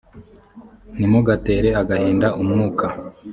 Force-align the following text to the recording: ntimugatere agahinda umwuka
ntimugatere 0.93 1.69
agahinda 1.81 2.27
umwuka 2.41 2.85